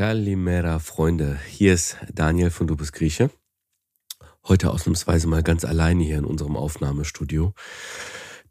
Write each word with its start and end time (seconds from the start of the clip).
Kalimera, 0.00 0.78
Freunde. 0.78 1.38
Hier 1.46 1.74
ist 1.74 1.98
Daniel 2.10 2.48
von 2.48 2.66
Du 2.66 2.74
bist 2.74 2.94
Grieche. 2.94 3.28
Heute 4.48 4.70
ausnahmsweise 4.70 5.26
mal 5.26 5.42
ganz 5.42 5.62
alleine 5.62 6.02
hier 6.02 6.16
in 6.16 6.24
unserem 6.24 6.56
Aufnahmestudio. 6.56 7.52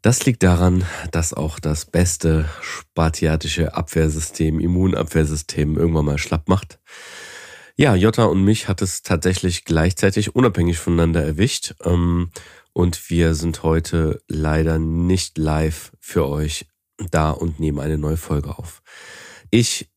Das 0.00 0.24
liegt 0.26 0.44
daran, 0.44 0.84
dass 1.10 1.34
auch 1.34 1.58
das 1.58 1.86
beste 1.86 2.48
spartiatische 2.60 3.74
Abwehrsystem, 3.74 4.60
Immunabwehrsystem 4.60 5.76
irgendwann 5.76 6.04
mal 6.04 6.18
schlapp 6.18 6.48
macht. 6.48 6.78
Ja, 7.74 7.96
Jota 7.96 8.26
und 8.26 8.44
mich 8.44 8.68
hat 8.68 8.80
es 8.80 9.02
tatsächlich 9.02 9.64
gleichzeitig 9.64 10.36
unabhängig 10.36 10.78
voneinander 10.78 11.24
erwischt. 11.24 11.74
Ähm, 11.82 12.30
und 12.72 13.10
wir 13.10 13.34
sind 13.34 13.64
heute 13.64 14.22
leider 14.28 14.78
nicht 14.78 15.36
live 15.36 15.90
für 15.98 16.28
euch 16.28 16.68
da 17.10 17.32
und 17.32 17.58
nehmen 17.58 17.80
eine 17.80 17.98
neue 17.98 18.18
Folge 18.18 18.56
auf. 18.56 18.82
Ich 19.50 19.89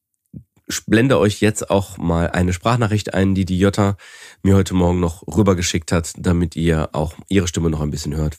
blende 0.86 1.20
euch 1.20 1.42
jetzt 1.42 1.70
auch 1.70 1.98
mal 1.98 2.30
eine 2.30 2.54
Sprachnachricht 2.54 3.14
ein, 3.14 3.36
die 3.36 3.46
die 3.46 3.60
Jota 3.60 3.98
mir 4.42 4.56
heute 4.56 4.74
Morgen 4.74 5.00
noch 5.00 5.24
rübergeschickt 5.28 5.92
hat, 5.92 6.14
damit 6.18 6.56
ihr 6.56 6.90
auch 6.94 7.14
ihre 7.28 7.48
Stimme 7.48 7.70
noch 7.70 7.82
ein 7.82 7.92
bisschen 7.92 8.16
hört. 8.16 8.38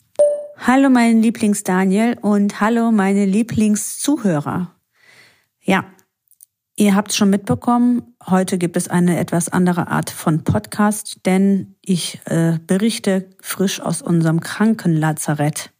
Hallo 0.57 0.89
mein 0.89 1.21
Lieblings-Daniel 1.21 2.17
und 2.21 2.61
hallo 2.61 2.91
meine 2.91 3.25
Lieblingszuhörer. 3.25 4.73
Ja, 5.61 5.85
ihr 6.75 6.95
habt 6.95 7.11
es 7.11 7.17
schon 7.17 7.29
mitbekommen, 7.29 8.15
heute 8.25 8.57
gibt 8.57 8.77
es 8.77 8.87
eine 8.87 9.19
etwas 9.19 9.49
andere 9.49 9.89
Art 9.89 10.09
von 10.09 10.43
Podcast, 10.43 11.19
denn 11.25 11.75
ich 11.81 12.21
äh, 12.25 12.57
berichte 12.65 13.29
frisch 13.41 13.81
aus 13.81 14.01
unserem 14.01 14.39
Krankenlazarett. 14.39 15.71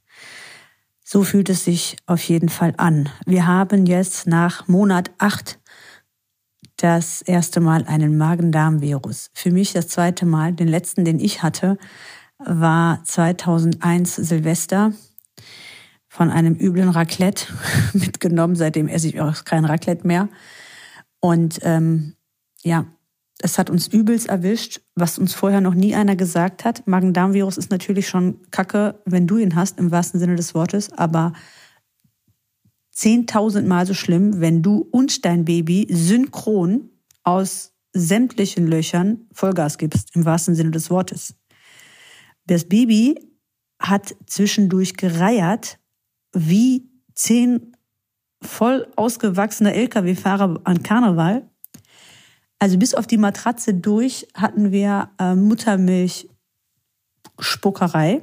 So 1.03 1.23
fühlt 1.23 1.50
es 1.50 1.64
sich 1.64 1.98
auf 2.05 2.22
jeden 2.23 2.50
Fall 2.50 2.73
an. 2.77 3.09
Wir 3.25 3.48
haben 3.48 3.86
jetzt 3.86 4.27
nach 4.27 4.67
Monat 4.67 5.12
acht 5.20 5.59
das 6.77 7.21
erste 7.21 7.61
Mal 7.61 7.85
einen 7.85 8.17
Magen-Darm-Virus. 8.17 9.29
Für 9.33 9.52
mich 9.52 9.73
das 9.73 9.88
zweite 9.88 10.25
Mal. 10.25 10.53
Den 10.53 10.67
letzten, 10.67 11.05
den 11.05 11.19
ich 11.19 11.41
hatte, 11.41 11.77
war 12.38 13.03
2001 13.03 14.16
Silvester 14.16 14.91
von 16.08 16.30
einem 16.30 16.55
üblen 16.55 16.89
Raclette 16.89 17.47
mitgenommen. 17.94 18.55
Seitdem 18.55 18.88
esse 18.88 19.08
ich 19.08 19.22
auch 19.22 19.44
kein 19.45 19.66
Raclette 19.66 20.05
mehr. 20.05 20.30
Und 21.19 21.59
ähm, 21.63 22.16
ja, 22.63 22.85
es 23.41 23.57
hat 23.57 23.69
uns 23.69 23.88
übelst 23.88 24.28
erwischt, 24.28 24.81
was 24.95 25.19
uns 25.19 25.33
vorher 25.33 25.61
noch 25.61 25.73
nie 25.73 25.95
einer 25.95 26.16
gesagt 26.16 26.66
hat. 26.66 26.88
Magen-Darm-Virus 26.88 27.57
ist 27.57 27.72
natürlich 27.72 28.07
schon 28.07 28.39
kacke, 28.52 29.02
wenn 29.05 29.28
du 29.28 29.38
ihn 29.38 29.55
hast, 29.55 29.78
im 29.78 29.91
wahrsten 29.91 30.19
Sinne 30.19 30.35
des 30.35 30.55
Wortes, 30.55 30.91
aber 30.94 31.33
10.000 32.95 33.63
Mal 33.63 33.85
so 33.85 33.93
schlimm, 33.93 34.39
wenn 34.39 34.61
du 34.61 34.88
und 34.91 35.25
dein 35.25 35.45
Baby 35.45 35.88
synchron 35.89 36.89
aus 37.23 37.73
sämtlichen 37.93 38.67
Löchern 38.67 39.27
Vollgas 39.31 39.77
gibst, 39.77 40.15
im 40.15 40.25
wahrsten 40.25 40.55
Sinne 40.55 40.71
des 40.71 40.89
Wortes. 40.89 41.35
Das 42.45 42.66
Baby 42.66 43.16
hat 43.79 44.16
zwischendurch 44.27 44.95
gereiert 44.95 45.79
wie 46.33 46.89
zehn 47.13 47.75
voll 48.41 48.88
ausgewachsene 48.95 49.73
Lkw-Fahrer 49.73 50.61
an 50.63 50.83
Karneval. 50.83 51.49
Also 52.59 52.77
bis 52.77 52.93
auf 52.93 53.07
die 53.07 53.17
Matratze 53.17 53.73
durch 53.73 54.27
hatten 54.33 54.71
wir 54.71 55.11
äh, 55.19 55.35
Muttermilch 55.35 56.29
Spuckerei 57.39 58.21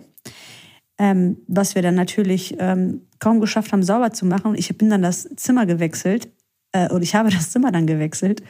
ähm, 1.03 1.39
was 1.49 1.75
wir 1.75 1.83
dann 1.83 1.97
natürlich 1.97 2.55
ähm, 2.61 3.01
kaum 3.19 3.41
geschafft 3.41 3.73
haben, 3.73 3.83
sauber 3.83 4.13
zu 4.13 4.25
machen. 4.25 4.53
Und 4.53 4.59
ich 4.59 4.79
bin 4.79 4.89
dann 4.89 5.03
das 5.03 5.29
Zimmer 5.35 5.67
gewechselt, 5.67 6.29
äh, 6.71 6.89
oder 6.91 7.03
ich 7.03 7.17
habe 7.17 7.29
das 7.33 7.51
Zimmer 7.51 7.73
dann 7.73 7.89
gewechselt. 7.89 8.41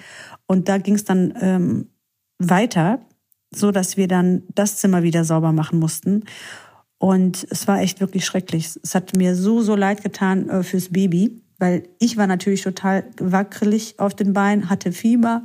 Und 0.46 0.68
da 0.68 0.76
ging 0.76 0.94
es 0.94 1.04
dann 1.04 1.32
ähm, 1.40 1.88
weiter, 2.38 3.00
so 3.54 3.70
dass 3.70 3.96
wir 3.96 4.06
dann 4.06 4.42
das 4.54 4.76
Zimmer 4.76 5.02
wieder 5.02 5.24
sauber 5.24 5.52
machen 5.52 5.78
mussten. 5.78 6.24
Und 6.98 7.46
es 7.48 7.66
war 7.66 7.80
echt 7.80 8.00
wirklich 8.00 8.26
schrecklich. 8.26 8.78
Es 8.82 8.94
hat 8.94 9.16
mir 9.16 9.34
so, 9.34 9.62
so 9.62 9.74
leid 9.74 10.02
getan 10.02 10.50
äh, 10.50 10.62
fürs 10.62 10.90
Baby, 10.90 11.42
weil 11.58 11.88
ich 12.00 12.18
war 12.18 12.26
natürlich 12.26 12.60
total 12.60 13.04
wackelig 13.18 13.98
auf 13.98 14.14
den 14.14 14.34
Beinen, 14.34 14.68
hatte 14.68 14.92
Fieber. 14.92 15.42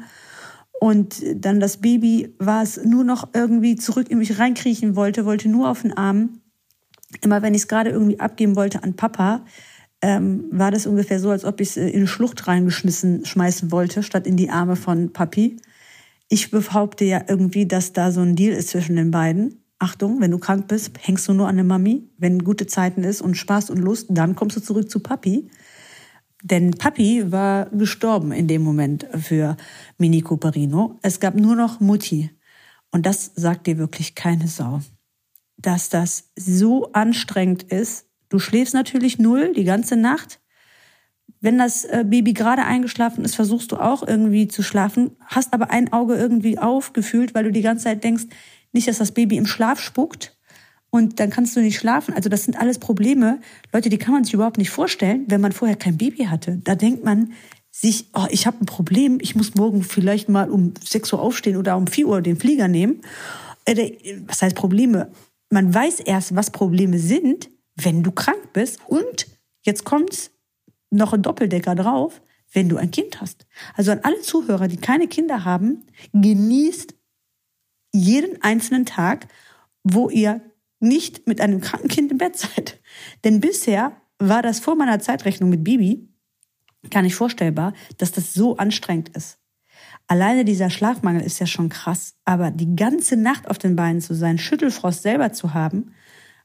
Und 0.81 1.23
dann 1.35 1.61
das 1.61 1.77
Baby 1.77 2.35
war 2.37 2.63
es 2.63 2.83
nur 2.83 3.05
noch 3.05 3.29
irgendwie 3.33 3.77
zurück 3.77 4.09
in 4.09 4.17
mich 4.17 4.37
reinkriechen 4.37 4.97
wollte, 4.97 5.23
wollte 5.23 5.47
nur 5.47 5.69
auf 5.69 5.83
den 5.83 5.95
Arm 5.95 6.41
immer 7.21 7.41
wenn 7.41 7.53
ich 7.53 7.61
es 7.61 7.67
gerade 7.67 7.89
irgendwie 7.89 8.19
abgeben 8.19 8.55
wollte 8.55 8.83
an 8.83 8.95
Papa, 8.95 9.45
ähm, 10.01 10.45
war 10.51 10.71
das 10.71 10.85
ungefähr 10.85 11.19
so, 11.19 11.31
als 11.31 11.43
ob 11.43 11.59
ich 11.59 11.69
es 11.69 11.77
äh, 11.77 11.89
in 11.89 11.97
eine 11.97 12.07
Schlucht 12.07 12.47
reingeschmissen 12.47 13.25
schmeißen 13.25 13.71
wollte, 13.71 14.03
statt 14.03 14.27
in 14.27 14.37
die 14.37 14.49
Arme 14.49 14.75
von 14.75 15.11
Papi. 15.11 15.57
Ich 16.29 16.51
behaupte 16.51 17.05
ja 17.05 17.23
irgendwie, 17.27 17.65
dass 17.65 17.93
da 17.93 18.11
so 18.11 18.21
ein 18.21 18.35
Deal 18.35 18.53
ist 18.53 18.69
zwischen 18.69 18.95
den 18.95 19.11
beiden. 19.11 19.63
Achtung, 19.79 20.21
wenn 20.21 20.31
du 20.31 20.39
krank 20.39 20.67
bist, 20.67 20.91
hängst 20.99 21.27
du 21.27 21.33
nur 21.33 21.47
an 21.47 21.55
der 21.55 21.65
Mami. 21.65 22.09
Wenn 22.17 22.43
gute 22.43 22.67
Zeiten 22.67 23.03
ist 23.03 23.21
und 23.21 23.35
Spaß 23.35 23.69
und 23.69 23.77
Lust, 23.77 24.07
dann 24.09 24.35
kommst 24.35 24.57
du 24.57 24.61
zurück 24.61 24.89
zu 24.89 24.99
Papi. 24.99 25.49
Denn 26.43 26.71
Papi 26.71 27.31
war 27.31 27.67
gestorben 27.67 28.31
in 28.31 28.47
dem 28.47 28.61
Moment 28.63 29.07
für 29.17 29.57
Mini 29.97 30.21
Cooperino. 30.21 30.99
Es 31.01 31.19
gab 31.19 31.35
nur 31.35 31.55
noch 31.55 31.79
Mutti. 31.79 32.31
Und 32.91 33.05
das 33.05 33.31
sagt 33.35 33.67
dir 33.67 33.77
wirklich 33.77 34.15
keine 34.15 34.47
Sau 34.47 34.81
dass 35.57 35.89
das 35.89 36.31
so 36.35 36.91
anstrengend 36.93 37.63
ist. 37.63 38.05
Du 38.29 38.39
schläfst 38.39 38.73
natürlich 38.73 39.19
null 39.19 39.53
die 39.53 39.63
ganze 39.63 39.95
Nacht. 39.95 40.39
Wenn 41.39 41.57
das 41.57 41.85
äh, 41.85 42.03
Baby 42.07 42.33
gerade 42.33 42.63
eingeschlafen 42.63 43.23
ist, 43.23 43.35
versuchst 43.35 43.71
du 43.71 43.77
auch 43.77 44.05
irgendwie 44.05 44.47
zu 44.47 44.63
schlafen, 44.63 45.11
hast 45.25 45.53
aber 45.53 45.71
ein 45.71 45.91
Auge 45.93 46.15
irgendwie 46.15 46.57
aufgefühlt, 46.57 47.35
weil 47.35 47.43
du 47.43 47.51
die 47.51 47.61
ganze 47.61 47.85
Zeit 47.85 48.03
denkst, 48.03 48.25
nicht, 48.71 48.87
dass 48.87 48.97
das 48.97 49.11
Baby 49.11 49.37
im 49.37 49.45
Schlaf 49.45 49.79
spuckt 49.79 50.37
und 50.89 51.19
dann 51.19 51.29
kannst 51.29 51.55
du 51.55 51.59
nicht 51.59 51.77
schlafen. 51.77 52.13
Also 52.13 52.29
das 52.29 52.43
sind 52.43 52.59
alles 52.59 52.79
Probleme, 52.79 53.39
Leute, 53.73 53.89
die 53.89 53.97
kann 53.97 54.13
man 54.13 54.23
sich 54.23 54.33
überhaupt 54.33 54.57
nicht 54.57 54.69
vorstellen, 54.69 55.25
wenn 55.27 55.41
man 55.41 55.51
vorher 55.51 55.77
kein 55.77 55.97
Baby 55.97 56.25
hatte. 56.25 56.59
Da 56.63 56.75
denkt 56.75 57.03
man 57.03 57.33
sich, 57.71 58.09
oh, 58.13 58.25
ich 58.29 58.47
habe 58.47 58.57
ein 58.61 58.65
Problem, 58.65 59.19
ich 59.21 59.35
muss 59.35 59.55
morgen 59.55 59.83
vielleicht 59.83 60.29
mal 60.29 60.49
um 60.49 60.73
6 60.83 61.13
Uhr 61.13 61.21
aufstehen 61.21 61.57
oder 61.57 61.77
um 61.77 61.87
4 61.87 62.07
Uhr 62.07 62.21
den 62.21 62.37
Flieger 62.37 62.67
nehmen. 62.67 63.01
Äh, 63.65 63.91
was 64.25 64.41
heißt 64.41 64.55
Probleme? 64.55 65.11
Man 65.49 65.73
weiß 65.73 66.01
erst, 66.01 66.35
was 66.35 66.51
Probleme 66.51 66.99
sind, 66.99 67.49
wenn 67.75 68.03
du 68.03 68.11
krank 68.11 68.53
bist. 68.53 68.79
Und 68.87 69.27
jetzt 69.63 69.85
kommt 69.85 70.31
noch 70.89 71.13
ein 71.13 71.21
Doppeldecker 71.21 71.75
drauf, 71.75 72.21
wenn 72.51 72.69
du 72.69 72.77
ein 72.77 72.91
Kind 72.91 73.21
hast. 73.21 73.45
Also 73.75 73.91
an 73.91 73.99
alle 74.03 74.21
Zuhörer, 74.21 74.67
die 74.67 74.77
keine 74.77 75.07
Kinder 75.07 75.45
haben, 75.45 75.85
genießt 76.13 76.95
jeden 77.93 78.41
einzelnen 78.41 78.85
Tag, 78.85 79.27
wo 79.83 80.09
ihr 80.09 80.41
nicht 80.79 81.27
mit 81.27 81.41
einem 81.41 81.61
kranken 81.61 81.87
Kind 81.87 82.11
im 82.11 82.17
Bett 82.17 82.37
seid. 82.37 82.79
Denn 83.23 83.39
bisher 83.39 83.99
war 84.19 84.41
das 84.41 84.59
vor 84.59 84.75
meiner 84.75 84.99
Zeitrechnung 84.99 85.49
mit 85.49 85.63
Bibi 85.63 86.07
gar 86.89 87.01
nicht 87.01 87.15
vorstellbar, 87.15 87.73
dass 87.97 88.11
das 88.11 88.33
so 88.33 88.57
anstrengend 88.57 89.09
ist. 89.09 89.36
Alleine 90.07 90.45
dieser 90.45 90.69
Schlafmangel 90.69 91.21
ist 91.21 91.39
ja 91.39 91.45
schon 91.45 91.69
krass, 91.69 92.15
aber 92.23 92.49
die 92.49 92.75
ganze 92.75 93.17
Nacht 93.17 93.49
auf 93.49 93.57
den 93.57 93.75
Beinen 93.75 94.01
zu 94.01 94.13
sein, 94.13 94.37
Schüttelfrost 94.37 95.03
selber 95.03 95.33
zu 95.33 95.53
haben, 95.53 95.91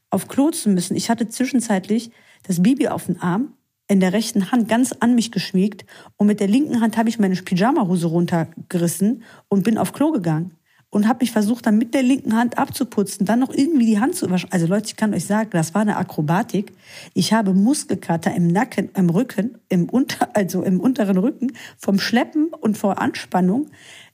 auf 0.09 0.27
Klo 0.27 0.51
zu 0.51 0.69
müssen. 0.69 0.95
Ich 0.95 1.09
hatte 1.09 1.29
zwischenzeitlich 1.29 2.11
das 2.43 2.61
Baby 2.61 2.89
auf 2.89 3.05
den 3.05 3.21
Arm, 3.21 3.53
in 3.87 3.99
der 3.99 4.13
rechten 4.13 4.51
Hand 4.51 4.67
ganz 4.67 4.93
an 4.99 5.15
mich 5.15 5.31
geschmiegt 5.31 5.85
und 6.17 6.27
mit 6.27 6.39
der 6.39 6.47
linken 6.47 6.81
Hand 6.81 6.97
habe 6.97 7.09
ich 7.09 7.19
meine 7.19 7.35
Pyjamahose 7.35 8.07
runtergerissen 8.07 9.23
und 9.47 9.63
bin 9.63 9.77
auf 9.77 9.93
Klo 9.93 10.11
gegangen 10.11 10.57
und 10.93 11.07
habe 11.07 11.19
mich 11.21 11.31
versucht, 11.31 11.65
dann 11.65 11.79
mit 11.79 11.95
der 11.95 12.03
linken 12.03 12.35
Hand 12.35 12.59
abzuputzen, 12.59 13.25
dann 13.25 13.39
noch 13.39 13.51
irgendwie 13.51 13.87
die 13.87 13.99
Hand 13.99 14.15
zu 14.15 14.29
waschen. 14.29 14.51
Also 14.51 14.67
Leute, 14.67 14.85
ich 14.85 14.95
kann 14.95 15.11
euch 15.13 15.25
sagen, 15.25 15.49
das 15.51 15.73
war 15.73 15.81
eine 15.81 15.97
Akrobatik. 15.97 16.71
Ich 17.15 17.33
habe 17.33 17.55
Muskelkater 17.55 18.33
im 18.35 18.47
Nacken, 18.47 18.89
im 18.95 19.09
Rücken, 19.09 19.57
im 19.69 19.89
unter, 19.89 20.35
also 20.35 20.61
im 20.61 20.79
unteren 20.79 21.17
Rücken 21.17 21.53
vom 21.79 21.97
Schleppen 21.97 22.49
und 22.53 22.77
vor 22.77 23.01
Anspannung. 23.01 23.71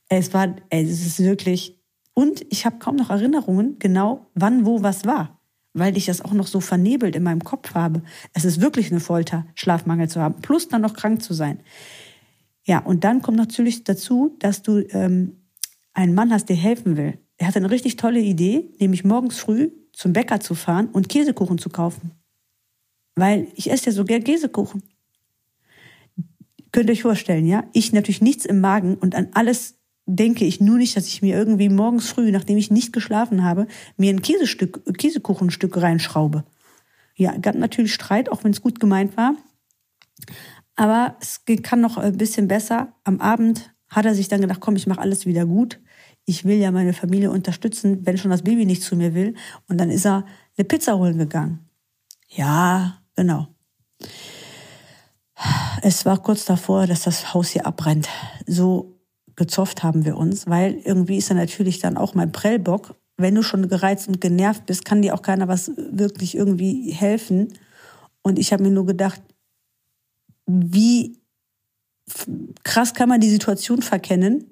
Es 0.07 0.33
war, 0.33 0.55
es 0.69 1.05
ist 1.05 1.19
wirklich 1.19 1.77
und 2.13 2.45
ich 2.49 2.65
habe 2.65 2.77
kaum 2.79 2.95
noch 2.95 3.09
Erinnerungen 3.09 3.77
genau, 3.79 4.27
wann 4.33 4.65
wo 4.65 4.81
was 4.81 5.05
war, 5.05 5.37
weil 5.73 5.97
ich 5.97 6.05
das 6.05 6.21
auch 6.21 6.33
noch 6.33 6.47
so 6.47 6.61
vernebelt 6.61 7.13
in 7.13 7.23
meinem 7.23 7.43
Kopf 7.43 7.75
habe. 7.75 8.03
Es 8.33 8.45
ist 8.45 8.61
wirklich 8.61 8.89
eine 8.89 9.01
Folter, 9.01 9.45
Schlafmangel 9.53 10.07
zu 10.07 10.21
haben, 10.21 10.35
plus 10.41 10.69
dann 10.69 10.81
noch 10.81 10.93
krank 10.93 11.21
zu 11.21 11.33
sein. 11.33 11.59
Ja, 12.63 12.79
und 12.79 13.03
dann 13.03 13.21
kommt 13.21 13.37
natürlich 13.37 13.83
dazu, 13.83 14.35
dass 14.39 14.61
du 14.61 14.79
ähm, 14.91 15.38
einen 15.99 16.15
Mann 16.15 16.31
hast, 16.31 16.47
der 16.47 16.55
helfen 16.55 16.97
will. 16.97 17.19
Er 17.37 17.47
hat 17.47 17.57
eine 17.57 17.69
richtig 17.69 17.97
tolle 17.97 18.21
Idee, 18.21 18.71
nämlich 18.79 19.03
morgens 19.03 19.39
früh 19.39 19.71
zum 19.91 20.13
Bäcker 20.13 20.39
zu 20.39 20.55
fahren 20.55 20.87
und 20.87 21.09
Käsekuchen 21.09 21.57
zu 21.57 21.69
kaufen. 21.69 22.11
Weil 23.15 23.47
ich 23.55 23.69
esse 23.69 23.87
ja 23.87 23.91
so 23.91 24.05
gern 24.05 24.23
Käsekuchen. 24.23 24.83
Könnt 26.71 26.89
ihr 26.89 26.93
euch 26.93 27.01
vorstellen, 27.01 27.45
ja? 27.45 27.65
Ich 27.73 27.91
natürlich 27.91 28.21
nichts 28.21 28.45
im 28.45 28.61
Magen 28.61 28.95
und 28.95 29.15
an 29.15 29.29
alles 29.33 29.75
denke 30.05 30.45
ich 30.45 30.61
nur 30.61 30.77
nicht, 30.77 30.95
dass 30.95 31.07
ich 31.07 31.21
mir 31.21 31.35
irgendwie 31.35 31.69
morgens 31.69 32.09
früh, 32.09 32.31
nachdem 32.31 32.57
ich 32.57 32.71
nicht 32.71 32.93
geschlafen 32.93 33.43
habe, 33.43 33.67
mir 33.97 34.11
ein 34.11 34.21
Käsestück, 34.21 34.81
Käsekuchenstück 34.97 35.77
reinschraube. 35.77 36.45
Ja, 37.15 37.35
gab 37.37 37.55
natürlich 37.55 37.93
Streit, 37.93 38.29
auch 38.29 38.43
wenn 38.43 38.51
es 38.51 38.61
gut 38.61 38.79
gemeint 38.79 39.17
war. 39.17 39.35
Aber 40.75 41.17
es 41.19 41.41
kann 41.63 41.81
noch 41.81 41.97
ein 41.97 42.17
bisschen 42.17 42.47
besser. 42.47 42.93
Am 43.03 43.19
Abend 43.19 43.73
hat 43.89 44.06
er 44.06 44.15
sich 44.15 44.27
dann 44.27 44.41
gedacht, 44.41 44.59
komm, 44.59 44.75
ich 44.75 44.88
mache 44.88 45.01
alles 45.01 45.25
wieder 45.25 45.45
gut. 45.45 45.80
Ich 46.25 46.45
will 46.45 46.57
ja 46.57 46.71
meine 46.71 46.94
Familie 46.94 47.31
unterstützen, 47.31 48.06
wenn 48.06 48.18
schon 48.18 48.31
das 48.31 48.44
Baby 48.44 48.65
nicht 48.65 48.83
zu 48.83 48.95
mir 48.95 49.15
will. 49.15 49.36
Und 49.68 49.80
dann 49.80 49.89
ist 49.89 50.06
er 50.06 50.25
eine 50.57 50.65
Pizza 50.65 50.97
holen 50.97 51.18
gegangen. 51.18 51.68
Ja, 52.27 53.01
genau. 53.15 53.47
Es 55.81 56.06
war 56.06 56.21
kurz 56.21 56.45
davor, 56.45 56.86
dass 56.86 57.03
das 57.03 57.33
Haus 57.33 57.50
hier 57.50 57.65
abbrennt. 57.65 58.09
So 58.45 59.00
gezofft 59.36 59.83
haben 59.83 60.06
wir 60.06 60.18
uns, 60.18 60.47
weil 60.47 60.75
irgendwie 60.83 61.18
ist 61.18 61.30
er 61.30 61.35
natürlich 61.35 61.80
dann 61.80 61.97
auch 61.97 62.13
mein 62.13 62.31
Prellbock. 62.31 62.95
Wenn 63.18 63.35
du 63.35 63.42
schon 63.42 63.68
gereizt 63.68 64.07
und 64.07 64.21
genervt 64.21 64.65
bist, 64.65 64.85
kann 64.85 65.01
dir 65.01 65.13
auch 65.13 65.21
keiner 65.21 65.47
was 65.47 65.71
wirklich 65.77 66.35
irgendwie 66.35 66.92
helfen. 66.92 67.53
Und 68.21 68.38
ich 68.38 68.53
habe 68.53 68.63
mir 68.63 68.71
nur 68.71 68.85
gedacht, 68.85 69.21
wie 70.45 71.19
krass 72.63 72.94
kann 72.94 73.09
man 73.09 73.21
die 73.21 73.29
Situation 73.29 73.81
verkennen. 73.81 74.45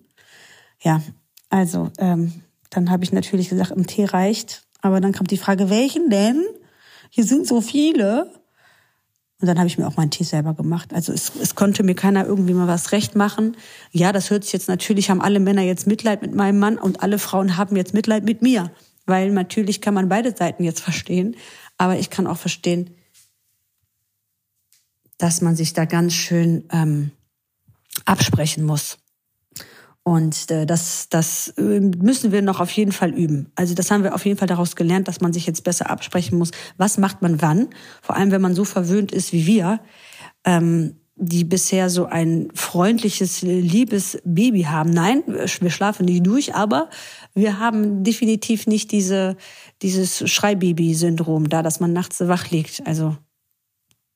Ja, 0.82 1.02
also 1.50 1.92
ähm, 1.98 2.42
dann 2.70 2.90
habe 2.90 3.04
ich 3.04 3.14
natürlich 3.14 3.50
gesagt, 3.50 3.72
im 3.72 3.88
Tee 3.88 4.06
reicht. 4.06 4.64
Aber 4.82 5.02
dann 5.02 5.14
kommt 5.14 5.32
die 5.32 5.38
Frage, 5.38 5.70
welchen 5.70 6.10
denn? 6.10 6.44
Hier 7.10 7.24
sind 7.24 7.48
so 7.48 7.62
viele. 7.62 8.32
Und 9.40 9.48
dann 9.48 9.58
habe 9.58 9.68
ich 9.68 9.78
mir 9.78 9.88
auch 9.88 9.98
meinen 9.98 10.12
Tee 10.12 10.24
selber 10.24 10.54
gemacht. 10.54 10.94
Also 10.94 11.14
es, 11.14 11.32
es 11.42 11.56
konnte 11.56 11.84
mir 11.84 11.96
keiner 11.96 12.26
irgendwie 12.26 12.54
mal 12.54 12.68
was 12.68 12.92
recht 12.92 13.16
machen. 13.16 13.56
Ja, 13.92 14.12
das 14.12 14.30
hört 14.30 14.44
sich 14.44 14.54
jetzt 14.54 14.68
natürlich, 14.68 15.10
haben 15.10 15.22
alle 15.22 15.40
Männer 15.40 15.62
jetzt 15.62 15.86
Mitleid 15.86 16.22
mit 16.22 16.34
meinem 16.34 16.60
Mann 16.60 16.78
und 16.78 17.04
alle 17.04 17.20
Frauen 17.20 17.56
haben 17.58 17.76
jetzt 17.76 17.94
Mitleid 17.94 18.24
mit 18.24 18.42
mir. 18.42 18.72
Weil 19.06 19.32
natürlich 19.32 19.80
kann 19.80 19.94
man 19.94 20.10
beide 20.10 20.36
Seiten 20.36 20.64
jetzt 20.64 20.82
verstehen. 20.82 21.36
Aber 21.78 21.98
ich 21.98 22.10
kann 22.10 22.28
auch 22.28 22.38
verstehen, 22.38 22.90
dass 25.18 25.42
man 25.42 25.56
sich 25.56 25.74
da 25.74 25.86
ganz 25.86 26.14
schön 26.14 26.64
ähm, 26.72 27.12
absprechen 28.06 28.66
muss. 28.66 28.98
Und 30.08 30.50
äh, 30.52 30.66
das, 30.66 31.10
das 31.10 31.50
äh, 31.58 31.82
müssen 31.82 32.32
wir 32.32 32.42
noch 32.42 32.62
auf 32.62 32.72
jeden 32.72 32.94
Fall 32.94 33.10
üben. 33.10 33.52
Also 33.56 33.74
das 33.74 33.92
haben 33.92 34.04
wir 34.04 34.16
auf 34.16 34.26
jeden 34.26 34.38
Fall 34.38 34.48
daraus 34.48 34.78
gelernt, 34.78 35.10
dass 35.10 35.20
man 35.20 35.34
sich 35.34 35.46
jetzt 35.46 35.66
besser 35.66 35.90
absprechen 35.90 36.38
muss. 36.38 36.52
Was 36.78 36.98
macht 36.98 37.22
man 37.22 37.42
wann? 37.42 37.68
Vor 38.02 38.16
allem, 38.16 38.32
wenn 38.32 38.42
man 38.42 38.56
so 38.56 38.64
verwöhnt 38.64 39.12
ist 39.12 39.34
wie 39.34 39.46
wir, 39.46 39.82
ähm, 40.46 40.96
die 41.18 41.44
bisher 41.44 41.90
so 41.90 42.06
ein 42.06 42.48
freundliches, 42.54 43.42
liebes 43.42 44.22
Baby 44.24 44.64
haben. 44.64 44.92
Nein, 44.92 45.24
wir 45.26 45.72
schlafen 45.72 46.06
nicht 46.06 46.26
durch, 46.26 46.56
aber 46.56 46.90
wir 47.34 47.60
haben 47.60 48.06
definitiv 48.06 48.66
nicht 48.66 48.94
diese, 48.94 49.36
dieses 49.82 50.30
Schreibaby-Syndrom 50.30 51.50
da, 51.50 51.64
dass 51.64 51.82
man 51.82 51.92
nachts 51.92 52.22
wach 52.22 52.50
liegt. 52.50 52.86
Also 52.86 53.18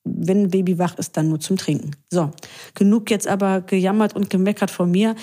wenn 0.04 0.50
Baby 0.50 0.78
wach 0.78 0.98
ist, 0.98 1.16
dann 1.16 1.28
nur 1.28 1.40
zum 1.40 1.56
Trinken. 1.56 1.92
So, 2.10 2.30
genug 2.74 3.10
jetzt 3.10 3.28
aber 3.28 3.60
gejammert 3.60 4.14
und 4.16 4.30
gemeckert 4.30 4.70
von 4.70 4.90
mir. 4.90 5.14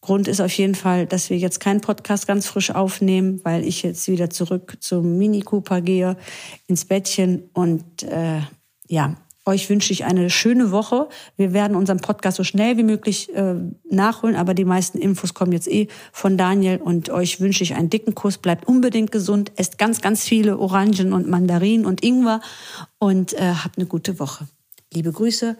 Grund 0.00 0.28
ist 0.28 0.40
auf 0.40 0.52
jeden 0.52 0.74
Fall, 0.74 1.06
dass 1.06 1.30
wir 1.30 1.38
jetzt 1.38 1.60
keinen 1.60 1.80
Podcast 1.80 2.26
ganz 2.26 2.46
frisch 2.46 2.70
aufnehmen, 2.70 3.40
weil 3.42 3.64
ich 3.64 3.82
jetzt 3.82 4.06
wieder 4.06 4.28
zurück 4.28 4.76
zum 4.80 5.16
Mini 5.16 5.40
Cooper 5.40 5.80
gehe, 5.80 6.16
ins 6.66 6.84
Bettchen 6.84 7.48
und 7.54 8.02
äh, 8.02 8.40
ja, 8.86 9.16
euch 9.46 9.68
wünsche 9.68 9.92
ich 9.92 10.04
eine 10.04 10.30
schöne 10.30 10.70
Woche. 10.70 11.08
Wir 11.36 11.52
werden 11.52 11.76
unseren 11.76 12.00
Podcast 12.00 12.36
so 12.36 12.44
schnell 12.44 12.76
wie 12.76 12.82
möglich 12.82 13.34
äh, 13.34 13.54
nachholen, 13.90 14.36
aber 14.36 14.54
die 14.54 14.64
meisten 14.64 14.98
Infos 14.98 15.34
kommen 15.34 15.52
jetzt 15.52 15.68
eh 15.68 15.88
von 16.12 16.38
Daniel 16.38 16.78
und 16.78 17.10
euch 17.10 17.40
wünsche 17.40 17.62
ich 17.62 17.74
einen 17.74 17.90
dicken 17.90 18.14
Kuss. 18.14 18.38
Bleibt 18.38 18.66
unbedingt 18.66 19.12
gesund, 19.12 19.52
esst 19.56 19.78
ganz, 19.78 20.00
ganz 20.00 20.24
viele 20.24 20.58
Orangen 20.58 21.12
und 21.12 21.28
Mandarinen 21.28 21.84
und 21.84 22.02
Ingwer 22.02 22.40
und 22.98 23.34
äh, 23.34 23.54
habt 23.62 23.78
eine 23.78 23.86
gute 23.86 24.18
Woche. 24.18 24.48
Liebe 24.92 25.12
Grüße 25.12 25.56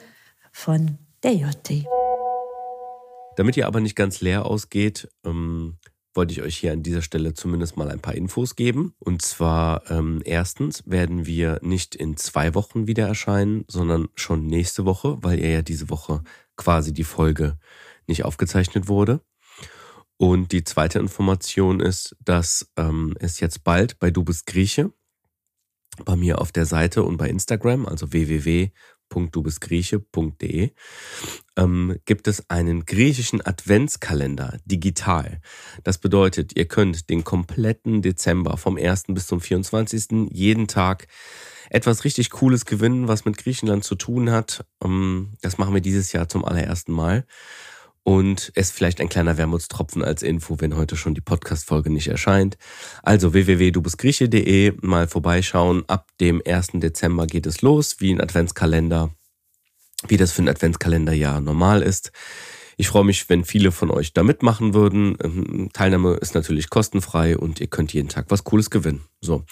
von 0.53 0.99
der 1.23 1.35
JT. 1.35 1.85
Damit 3.37 3.57
ihr 3.57 3.67
aber 3.67 3.81
nicht 3.81 3.97
ganz 3.97 4.21
leer 4.21 4.47
ausgeht, 4.47 5.09
ähm, 5.25 5.77
wollte 6.15 6.33
ich 6.33 6.43
euch 6.43 6.57
hier 6.57 6.73
an 6.73 6.83
dieser 6.83 7.03
Stelle 7.03 7.35
zumindest 7.35 7.77
mal 7.77 7.91
ein 7.91 8.01
paar 8.01 8.15
Infos 8.15 8.57
geben. 8.57 8.95
Und 8.99 9.23
zwar 9.23 9.91
ähm, 9.91 10.23
erstens 10.25 10.83
werden 10.87 11.27
wir 11.27 11.59
nicht 11.63 11.95
in 11.95 12.17
zwei 12.17 12.55
Wochen 12.55 12.87
wieder 12.87 13.07
erscheinen, 13.07 13.65
sondern 13.69 14.09
schon 14.15 14.47
nächste 14.47 14.85
Woche, 14.85 15.19
weil 15.23 15.39
ihr 15.39 15.51
ja 15.51 15.63
diese 15.63 15.91
Woche 15.91 16.23
quasi 16.57 16.93
die 16.93 17.05
Folge 17.05 17.59
nicht 18.07 18.25
aufgezeichnet 18.25 18.89
wurde. 18.89 19.21
Und 20.17 20.53
die 20.53 20.65
zweite 20.65 21.01
Information 21.01 21.81
ist, 21.81 22.17
dass 22.25 22.71
ähm, 22.77 23.17
es 23.19 23.41
jetzt 23.41 23.65
bald 23.65 23.99
bei 23.99 24.11
Du 24.11 24.23
bist 24.25 24.47
Grieche 24.47 24.93
bei 26.05 26.17
mir 26.17 26.41
auf 26.41 26.51
der 26.51 26.67
Seite 26.67 27.05
und 27.05 27.19
bei 27.19 27.29
Instagram, 27.29 27.87
also 27.87 28.13
www 28.13 28.71
www.dubisgrieche.de 29.11 30.71
ähm, 31.57 31.97
gibt 32.05 32.29
es 32.29 32.49
einen 32.51 32.85
griechischen 32.85 33.45
Adventskalender 33.45 34.59
digital. 34.65 35.41
Das 35.83 35.99
bedeutet, 35.99 36.57
ihr 36.57 36.67
könnt 36.67 37.11
den 37.11 37.25
kompletten 37.25 38.03
Dezember 38.03 38.57
vom 38.57 38.77
1. 38.77 39.05
bis 39.09 39.27
zum 39.27 39.41
24. 39.41 40.29
jeden 40.31 40.67
Tag 40.69 41.07
etwas 41.71 42.05
richtig 42.05 42.31
Cooles 42.31 42.67
gewinnen, 42.67 43.09
was 43.09 43.25
mit 43.25 43.39
Griechenland 43.39 43.85
zu 43.85 43.95
tun 43.95 44.31
hat. 44.31 44.65
Ähm, 44.83 45.33
das 45.43 45.59
machen 45.59 45.75
wir 45.75 45.81
dieses 45.81 46.13
Jahr 46.13 46.29
zum 46.29 46.45
allerersten 46.45 46.93
Mal. 46.93 47.27
Und 48.05 48.53
es 48.55 48.71
vielleicht 48.71 49.01
ein 49.01 49.09
kleiner 49.09 49.39
Wermutstropfen 49.39 50.05
als 50.05 50.23
Info, 50.23 50.61
wenn 50.61 50.77
heute 50.77 50.95
schon 50.95 51.15
die 51.15 51.23
Podcast-Folge 51.23 51.91
nicht 51.91 52.09
erscheint. 52.09 52.59
Also 53.03 53.33
www.dubusgrieche.de 53.33 54.75
mal 54.83 55.09
vorbeischauen. 55.09 55.85
Ab 55.89 56.09
dem 56.21 56.43
1. 56.47 56.73
Dezember 56.75 57.27
geht 57.27 57.47
es 57.47 57.63
los, 57.63 57.97
wie 58.01 58.13
ein 58.13 58.21
Adventskalender, 58.21 59.11
wie 60.07 60.19
das 60.19 60.33
für 60.33 60.43
ein 60.43 60.51
Adventskalenderjahr 60.51 61.41
normal 61.41 61.81
ist. 61.81 62.13
Ich 62.77 62.89
freue 62.89 63.05
mich, 63.05 63.29
wenn 63.31 63.45
viele 63.45 63.73
von 63.73 63.91
euch 63.91 64.13
da 64.13 64.23
mitmachen 64.23 64.75
würden. 64.75 65.17
Ähm, 65.23 65.71
Teilnahme 65.73 66.15
ist 66.15 66.35
natürlich 66.35 66.69
kostenfrei 66.71 67.39
und 67.39 67.61
ihr 67.61 67.69
könnt 67.69 67.95
jeden 67.95 68.09
Tag 68.09 68.27
was 68.29 68.45
Cooles 68.45 68.69
gewinnen. 68.69 69.05
So, 69.21 69.45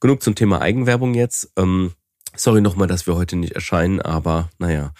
genug 0.00 0.22
zum 0.22 0.34
Thema 0.34 0.60
Eigenwerbung 0.60 1.14
jetzt. 1.14 1.52
Ähm, 1.56 1.92
sorry 2.34 2.60
nochmal, 2.60 2.88
dass 2.88 3.06
wir 3.06 3.14
heute 3.14 3.36
nicht 3.36 3.52
erscheinen, 3.52 4.00
aber 4.00 4.50
naja, 4.58 4.92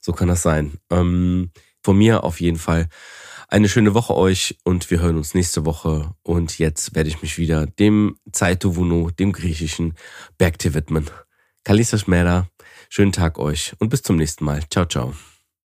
so 0.00 0.12
kann 0.12 0.28
das 0.28 0.42
sein. 0.42 0.78
Ähm, 0.90 1.50
von 1.86 1.96
mir 1.96 2.24
auf 2.24 2.40
jeden 2.40 2.58
Fall 2.58 2.88
eine 3.46 3.68
schöne 3.68 3.94
Woche 3.94 4.16
euch 4.16 4.58
und 4.64 4.90
wir 4.90 4.98
hören 5.00 5.16
uns 5.16 5.34
nächste 5.34 5.64
Woche. 5.64 6.14
Und 6.24 6.58
jetzt 6.58 6.96
werde 6.96 7.08
ich 7.08 7.22
mich 7.22 7.38
wieder 7.38 7.64
dem 7.66 8.16
Zeitovunu, 8.32 9.12
dem 9.12 9.30
griechischen 9.30 9.94
Bergtier 10.36 10.74
widmen. 10.74 11.08
Kalisa 11.62 11.96
Schmera, 11.96 12.48
schönen 12.88 13.12
Tag 13.12 13.38
euch 13.38 13.74
und 13.78 13.90
bis 13.90 14.02
zum 14.02 14.16
nächsten 14.16 14.44
Mal. 14.44 14.62
Ciao, 14.68 14.84
ciao. 14.84 15.14